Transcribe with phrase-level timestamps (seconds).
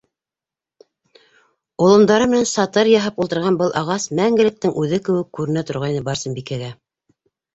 [1.87, 6.71] Олондары менән сатыр яһап ултырған был ағас мәңгелектең үҙе кеүек күренә торғайны Барсынбикәгә.